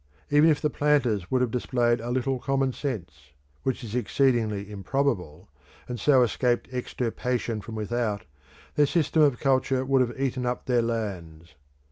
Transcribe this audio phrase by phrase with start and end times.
[0.31, 3.29] Even if the planters would have displayed a little common sense,
[3.61, 5.47] which is exceedingly improbable,
[5.87, 8.23] and so escaped extirpation from without,
[8.73, 11.53] their system of culture would have eaten up their lands.